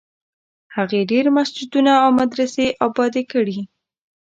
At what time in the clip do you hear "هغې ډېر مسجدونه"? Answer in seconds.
0.75-1.91